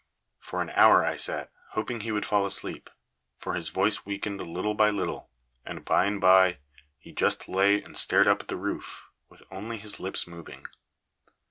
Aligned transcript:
For 0.39 0.63
an 0.63 0.71
hour 0.71 1.05
I 1.05 1.15
sat, 1.15 1.51
hoping 1.73 1.99
he 1.99 2.11
would 2.11 2.25
fall 2.25 2.47
asleep; 2.47 2.89
for 3.37 3.53
his 3.53 3.69
voice 3.69 4.03
weakened 4.03 4.41
little 4.41 4.73
by 4.73 4.89
little, 4.89 5.29
and 5.63 5.85
by 5.85 6.05
and 6.05 6.19
by 6.19 6.57
he 6.97 7.11
just 7.11 7.47
lay 7.47 7.83
and 7.83 7.95
stared 7.95 8.27
up 8.27 8.41
at 8.41 8.47
the 8.47 8.57
roof, 8.57 9.11
with 9.29 9.43
only 9.51 9.77
his 9.77 9.99
lips 9.99 10.25
moving. 10.25 10.65